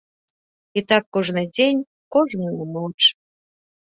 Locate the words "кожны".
1.19-1.43